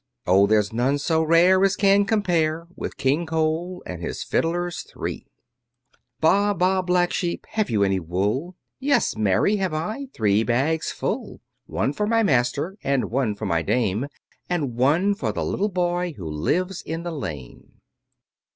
Oh, 0.25 0.47
there's 0.47 0.73
none 0.73 0.97
so 0.97 1.21
rare, 1.21 1.63
As 1.63 1.75
can 1.75 2.05
compare 2.05 2.65
With 2.75 2.97
King 2.97 3.27
Cole 3.27 3.83
and 3.85 4.01
his 4.01 4.23
fiddlers 4.23 4.81
three. 4.81 5.27
Baa, 6.19 6.55
baa, 6.55 6.81
black 6.81 7.13
sheep, 7.13 7.45
Have 7.51 7.69
you 7.69 7.83
any 7.83 7.99
wool? 7.99 8.55
Yes, 8.79 9.15
marry, 9.15 9.57
have 9.57 9.75
I, 9.75 10.07
Three 10.11 10.41
bags 10.41 10.91
full; 10.91 11.39
One 11.67 11.93
for 11.93 12.07
my 12.07 12.23
master, 12.23 12.79
And 12.83 13.11
one 13.11 13.35
for 13.35 13.45
my 13.45 13.61
dame, 13.61 14.07
And 14.49 14.73
one 14.73 15.13
for 15.13 15.31
the 15.31 15.45
little 15.45 15.69
boy 15.69 16.13
Who 16.17 16.25
lives 16.25 16.81
in 16.81 17.03
the 17.03 17.11
lane. 17.13 17.73